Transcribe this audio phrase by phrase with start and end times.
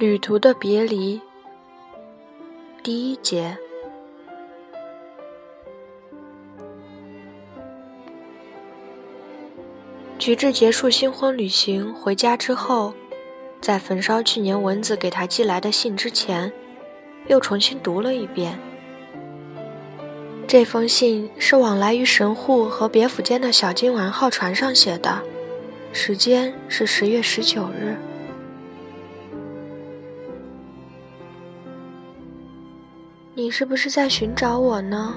[0.00, 1.20] 旅途的别离，
[2.82, 3.54] 第一节。
[10.18, 12.94] 菊治结束新婚旅行回家之后，
[13.60, 16.50] 在焚烧去年蚊子给他寄来的信之前，
[17.26, 18.58] 又重新读了一遍。
[20.46, 25.20] 这封信是往来于神户和别府间的小金丸号船上写的，
[25.92, 27.98] 时间是十月十九日。
[33.32, 35.14] 你是不是在寻找我呢？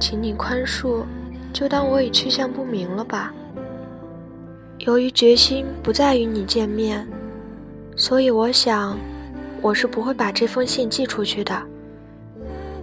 [0.00, 1.04] 请你宽恕，
[1.52, 3.32] 就当我已去向不明了吧。
[4.80, 7.06] 由于决心不再与你见面，
[7.94, 8.98] 所以我想，
[9.62, 11.62] 我是不会把这封信寄出去的。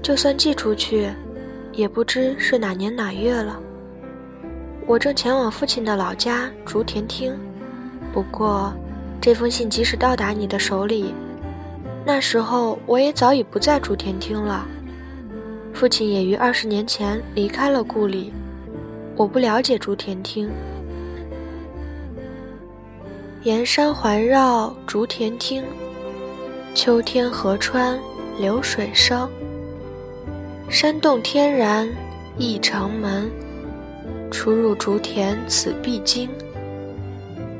[0.01, 1.09] 就算寄出去，
[1.73, 3.59] 也不知是哪年哪月了。
[4.85, 7.35] 我正前往父亲的老家竹田町，
[8.13, 8.73] 不过，
[9.19, 11.13] 这封信即使到达你的手里。
[12.07, 14.65] 那时候我也早已不在竹田厅了，
[15.73, 18.31] 父亲也于二十年前离开了故里，
[19.17, 20.49] 我不了解竹田厅。
[23.43, 25.65] 沿山环绕竹田厅，
[26.73, 27.99] 秋天河川
[28.39, 29.29] 流水声，
[30.69, 31.85] 山洞天然
[32.37, 33.29] 一城门，
[34.31, 36.29] 出入竹田此必经。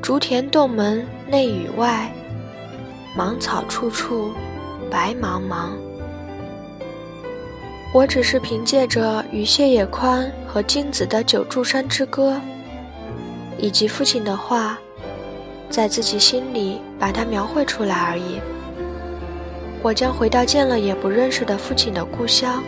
[0.00, 2.10] 竹田洞门内与外。
[3.18, 4.30] 芒草处处，
[4.88, 5.70] 白茫茫。
[7.92, 12.34] 我只是凭借着与谢野宽和金子的《九柱山之歌》，
[13.58, 14.78] 以及父亲的话，
[15.68, 18.38] 在自己心里把它描绘出来而已。
[19.82, 22.62] 我将回到见了也不认识的父亲的故乡。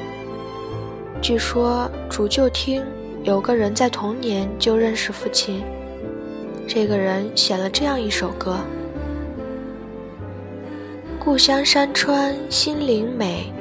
[1.23, 2.85] 据说竹旧厅
[3.23, 5.62] 有个人在童年就认识父亲，
[6.67, 8.58] 这个人写了这样一首歌。
[11.23, 13.53] 故乡山川心灵美，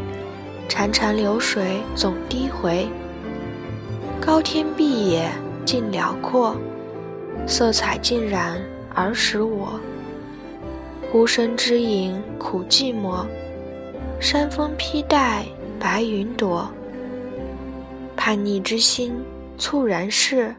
[0.70, 2.88] 潺潺流水总低回。
[4.22, 5.30] 高天碧野
[5.66, 6.56] 尽辽阔，
[7.46, 8.58] 色彩尽染
[8.96, 9.78] 儿时我。
[11.12, 13.25] 孤身之影苦寂寞，
[14.22, 15.44] 山峰披带
[15.78, 16.66] 白云朵。
[18.16, 19.14] 叛逆之心
[19.58, 20.56] 猝然逝，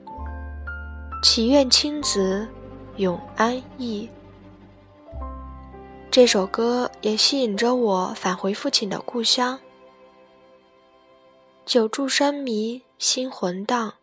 [1.23, 2.47] 祈愿亲子
[2.97, 4.07] 永安逸。
[6.11, 9.61] 这首歌也吸引着我返回父亲的故乡。
[11.65, 13.95] 久住山迷心魂荡，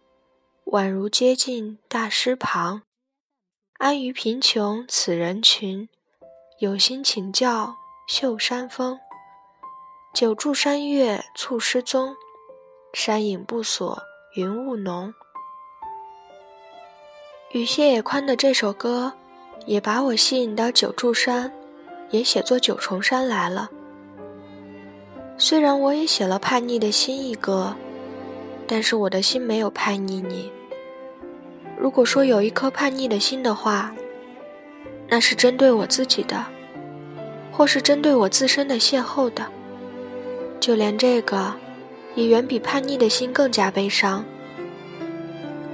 [0.67, 2.83] 宛如接近大师旁。
[3.77, 5.89] 安于贫穷此人群，
[6.59, 7.75] 有心请教
[8.07, 8.97] 秀山峰。
[10.13, 12.15] 久住山月促失踪，
[12.93, 14.01] 山影不锁
[14.35, 15.13] 云雾浓。
[17.51, 19.11] 与谢野宽的这首歌，
[19.65, 21.51] 也把我吸引到久住山。
[22.09, 23.69] 也写作九重山来了。
[25.37, 27.75] 虽然我也写了叛逆的心意歌，
[28.65, 30.51] 但是我的心没有叛逆你。
[31.79, 33.93] 如果说有一颗叛逆的心的话，
[35.07, 36.43] 那是针对我自己的，
[37.51, 39.45] 或是针对我自身的邂逅的。
[40.59, 41.53] 就连这个，
[42.15, 44.25] 也远比叛逆的心更加悲伤。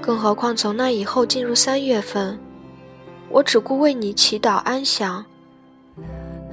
[0.01, 2.37] 更何况从那以后进入三月份，
[3.29, 5.25] 我只顾为你祈祷安详。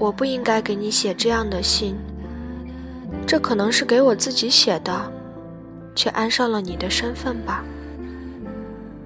[0.00, 1.94] 我不应该给你写这样的信，
[3.26, 5.12] 这可能是给我自己写的，
[5.94, 7.62] 却安上了你的身份吧。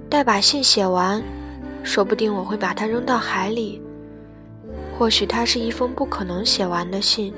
[0.08, 1.20] 待把信写完，
[1.82, 3.82] 说不定我会把它扔到海里。
[4.96, 7.34] 或许它是一封不可能写完的信。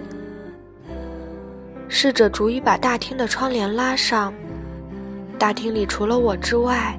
[1.88, 4.34] 试着逐一把大厅的窗帘拉上，
[5.38, 6.94] 大厅里除了我之外，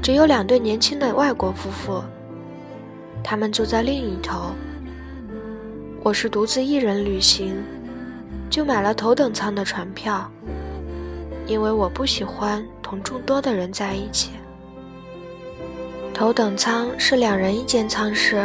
[0.00, 2.04] 只有两对年轻的外国夫妇，
[3.24, 4.52] 他们坐在另一头。
[6.04, 7.62] 我是独自一人旅行，
[8.50, 10.28] 就买了头等舱的船票，
[11.46, 14.30] 因为我不喜欢同众多的人在一起。
[16.12, 18.44] 头等舱是两人一间舱室，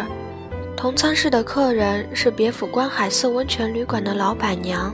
[0.76, 4.94] 同舱室的客人是别府观海寺温泉旅馆的老板娘，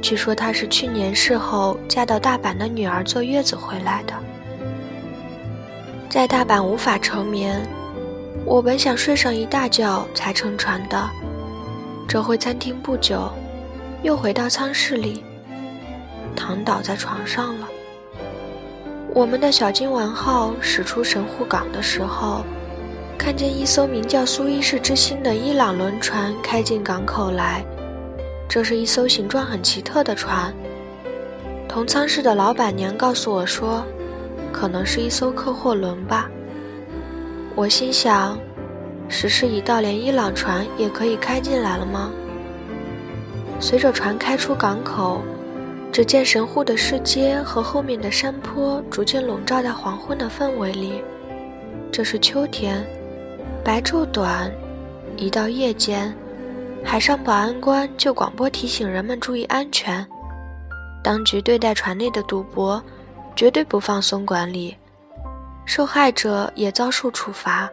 [0.00, 4.14] 据说她是去年事后嫁到大阪的女儿坐月子回来的，
[6.08, 7.60] 在大阪无法成眠，
[8.46, 11.10] 我本想睡上一大觉才乘船的。
[12.10, 13.30] 折回餐厅不久，
[14.02, 15.22] 又回到舱室里，
[16.34, 17.68] 躺倒在床上了。
[19.14, 22.44] 我们的小金丸号驶出神户港的时候，
[23.16, 27.64] 看见一艘名叫“苏伊士之星”的伊朗轮船开进港口来。
[28.48, 30.52] 这是一艘形状很奇特的船。
[31.68, 33.84] 同舱室的老板娘告诉我说，
[34.52, 36.28] 可能是一艘客货轮吧。
[37.54, 38.36] 我心想，
[39.10, 42.10] 时势已到，连伊朗船也可以开进来了吗？
[43.58, 45.20] 随着船开出港口，
[45.92, 51.02] 只见神户的市街和后面的山坡逐渐笼罩在黄昏的氛围里。
[51.92, 52.86] 这是秋天，
[53.64, 54.50] 白昼短，
[55.16, 56.14] 一到夜间，
[56.84, 60.06] 海上保安官就广播提醒人们注意安全。
[61.02, 62.80] 当局对待船内的赌博，
[63.34, 64.76] 绝对不放松管理，
[65.66, 67.68] 受害者也遭受处罚。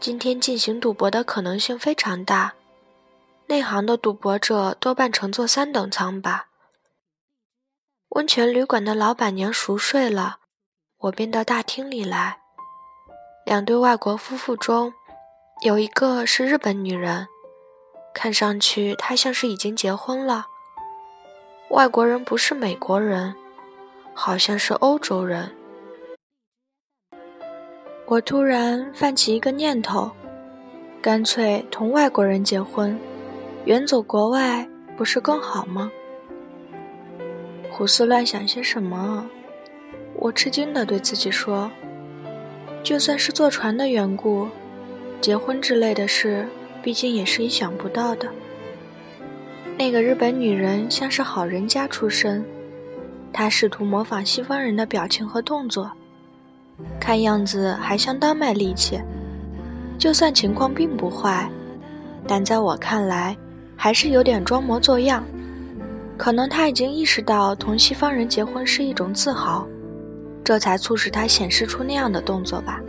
[0.00, 2.54] 今天进行赌博的可能性非常大，
[3.46, 6.46] 内行的赌博者多半乘坐三等舱吧。
[8.10, 10.38] 温泉旅馆的老板娘熟睡了，
[10.98, 12.38] 我便到大厅里来。
[13.44, 14.94] 两对外国夫妇中，
[15.62, 17.26] 有一个是日本女人，
[18.14, 20.46] 看上去她像是已经结婚了。
[21.70, 23.34] 外国人不是美国人，
[24.14, 25.57] 好像是欧洲人。
[28.10, 30.10] 我突然泛起一个念头，
[31.02, 32.98] 干脆同外国人结婚，
[33.66, 34.66] 远走国外
[34.96, 35.92] 不是更好吗？
[37.70, 39.28] 胡思乱想些什么？
[40.14, 41.70] 我吃惊地对自己说。
[42.82, 44.48] 就算是坐船的缘故，
[45.20, 46.48] 结婚之类的事，
[46.82, 48.26] 毕竟也是意想不到的。
[49.76, 52.42] 那个日本女人像是好人家出身，
[53.34, 55.92] 她试图模仿西方人的表情和动作，
[57.00, 59.00] 看样子还相当卖力气。
[59.98, 61.50] 就算情况并不坏，
[62.26, 63.36] 但在我看来，
[63.76, 65.24] 还是有点装模作样。
[66.16, 69.66] 可能他已经意识到同西方人结婚是一种自豪。
[70.44, 72.80] 这才促使他显示出那样的动作吧。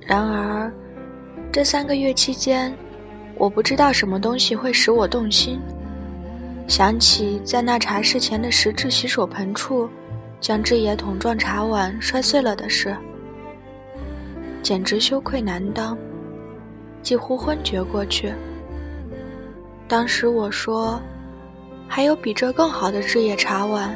[0.00, 0.72] 然而，
[1.50, 2.72] 这三个月期间，
[3.36, 5.58] 我不知道什么东西会使我动心。
[6.68, 9.90] 想起在那茶室前的石质洗手盆处，
[10.40, 12.96] 将制野桶撞茶碗摔碎了的事，
[14.62, 15.96] 简直羞愧难当，
[17.02, 18.32] 几乎昏厥过去。
[19.86, 21.00] 当时我说，
[21.86, 23.94] 还有比这更好的制野茶碗。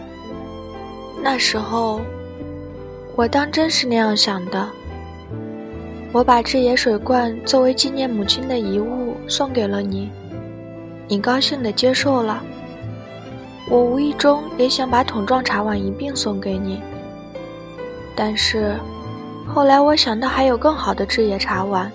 [1.22, 2.00] 那时候，
[3.16, 4.68] 我当真是那样想的。
[6.12, 10.10] 我把制野水罐作为纪念母亲的遗物送给了你，
[11.08, 12.44] 你高兴地接受了。
[13.68, 16.80] 我无意中也想把桶状茶碗一并送给你，
[18.14, 18.76] 但是
[19.46, 21.90] 后来我想到还有更好的制野茶碗，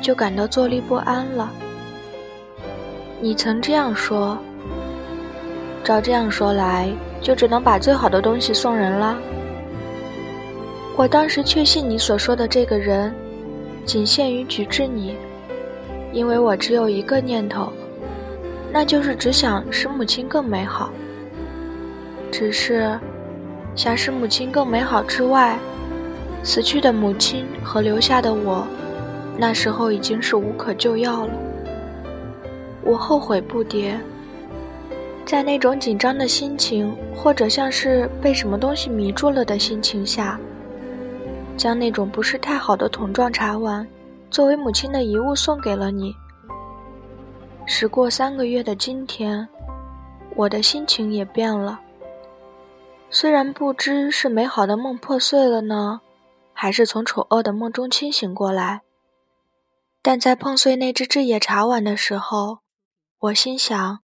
[0.00, 1.50] 就感到坐立不安了。
[3.20, 4.38] 你曾这样说，
[5.84, 6.90] 照这样说来。
[7.22, 9.14] 就只能把最好的东西送人了。
[10.96, 13.14] 我当时确信你所说的这个人，
[13.84, 15.14] 仅限于举治你，
[16.14, 17.70] 因为我只有一个念头，
[18.72, 20.90] 那就是只想使母亲更美好。
[22.30, 22.98] 只是，
[23.74, 25.58] 想使母亲更美好之外，
[26.42, 28.66] 死去的母亲和留下的我，
[29.36, 31.32] 那时候已经是无可救药了。
[32.82, 33.94] 我后悔不迭。
[35.26, 40.38] 在那种紧张的心情，或者像是被什么东西迷住了的心情下，
[41.56, 43.86] 将那种不是太好的桶状茶碗
[44.30, 46.14] 作为母亲的遗物送给了你。
[47.72, 49.48] 时过三个月的今天，
[50.34, 51.80] 我的心情也变了。
[53.10, 56.00] 虽然不知是美好的梦破碎了呢，
[56.52, 58.80] 还是从丑恶的梦中清醒过来，
[60.02, 62.58] 但在碰碎那只制野茶碗的时候，
[63.20, 64.00] 我心想。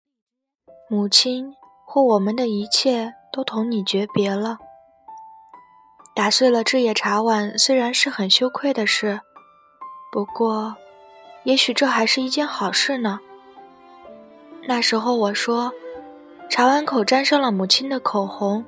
[0.88, 1.52] 母亲
[1.84, 4.58] 或我们的一切都同你诀别了。
[6.14, 9.22] 打碎了制野茶碗虽然是很羞愧的事，
[10.12, 10.76] 不过，
[11.42, 13.18] 也许这还是一件好事呢。
[14.68, 15.72] 那时候我说，
[16.50, 18.64] 茶碗口沾上了母亲的口红，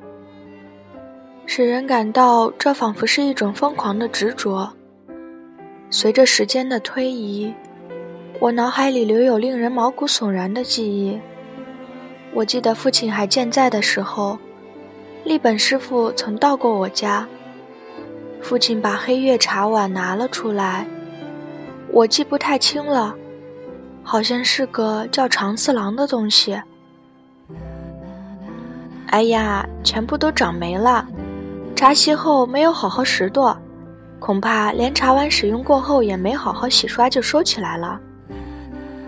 [1.45, 4.73] 使人感到这仿佛是一种疯狂的执着。
[5.91, 7.53] 随着时间的推移，
[8.39, 11.19] 我脑海里留有令人毛骨悚然的记忆。
[12.33, 14.39] 我记得父亲还健在的时候，
[15.25, 17.27] 立本师傅曾到过我家。
[18.41, 20.87] 父亲把黑月茶碗拿了出来，
[21.91, 23.17] 我记不太清了，
[24.11, 26.59] 好像是个叫长次郎的东西。
[29.09, 31.07] 哎呀，全部都长霉了，
[31.77, 33.55] 茶席后没有好好拾掇，
[34.19, 38.01] 恐怕连茶碗使用过后也没好好洗刷就收起来了。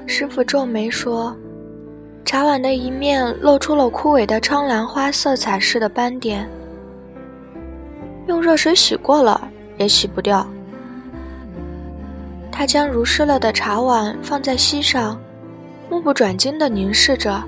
[0.06, 1.34] 师傅皱眉说。
[2.22, 6.46] 茶碗的一面露出了枯萎的苍兰花色彩似的斑点，
[8.26, 10.46] 用热水洗过了也洗不掉。
[12.60, 15.18] 他将如湿了的茶碗放在膝上，
[15.88, 17.42] 目不转睛地凝视着，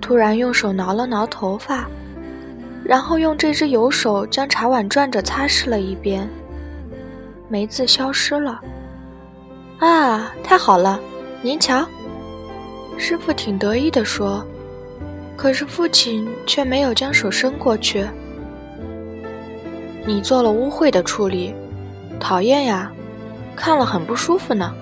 [0.00, 1.88] 突然用手挠了挠头发，
[2.84, 6.30] 然后用这只油手将茶碗转着擦拭了一遍。
[7.48, 8.60] 梅子消失了。
[9.80, 11.00] 啊，太好了！
[11.42, 11.84] 您瞧，
[12.96, 14.46] 师傅挺得意地说。
[15.36, 18.06] 可是父亲却没有将手伸过去。
[20.06, 21.52] 你做了污秽的处理，
[22.20, 22.88] 讨厌呀，
[23.56, 24.74] 看了很不舒服呢。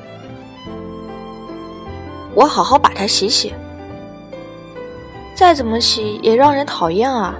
[2.35, 3.53] 我好好把它洗洗。
[5.35, 7.35] 再怎么洗也让人讨厌啊，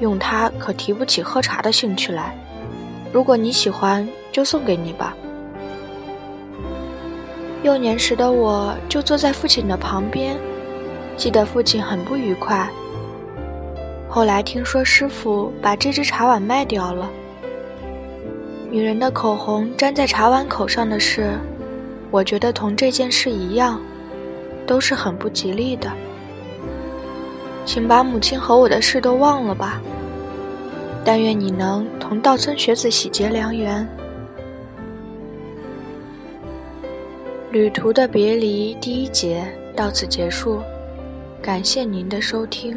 [0.00, 2.36] 用它可提不起喝茶的兴趣来。
[3.12, 5.14] 如果你喜欢，就送给你吧。
[7.62, 10.36] 幼年时的我就坐在父亲的旁边，
[11.16, 12.68] 记得父亲很不愉快。
[14.08, 17.08] 后来听说师傅把这只茶碗卖掉了。
[18.72, 21.38] 女人的口红粘在茶碗口上的事，
[22.10, 23.78] 我觉得同这件事一样，
[24.66, 25.92] 都是很不吉利的。
[27.66, 29.78] 请把母亲和我的事都忘了吧。
[31.04, 33.86] 但愿你能同道村学子喜结良缘。
[37.50, 39.44] 旅途的别离第一节
[39.76, 40.62] 到此结束，
[41.42, 42.74] 感谢您的收听。